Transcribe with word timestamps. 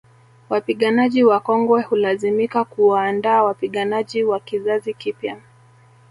Wapiganaji 0.49 1.23
wakongwe 1.23 1.81
hulazimika 1.81 2.63
kuwaandaa 2.65 3.43
wapiganaji 3.43 4.23
wa 4.23 4.39
kizazi 4.39 4.93
kipya 4.93 5.37